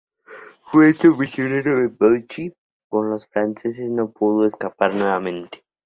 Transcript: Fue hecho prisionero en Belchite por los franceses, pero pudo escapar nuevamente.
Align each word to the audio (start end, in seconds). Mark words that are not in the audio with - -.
Fue 0.63 0.89
hecho 0.89 1.15
prisionero 1.15 1.77
en 1.77 1.95
Belchite 1.95 2.57
por 2.89 3.07
los 3.07 3.27
franceses, 3.27 3.91
pero 3.91 4.09
pudo 4.11 4.47
escapar 4.47 4.95
nuevamente. 4.95 5.63